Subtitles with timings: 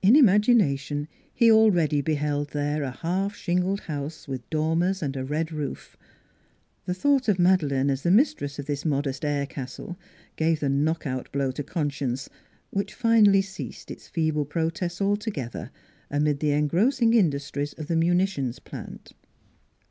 [0.00, 5.52] In imagination he already beheld there a half shingled house with dormers and a red
[5.52, 5.98] roof.
[6.86, 9.98] The thought of Made leine as the mistress of this modest air castle
[10.36, 12.30] gave the knockout blow to conscience,
[12.70, 15.70] which finally ceased its feeble protests altogether
[16.10, 19.12] amid the en grossing industries of the munitions plant.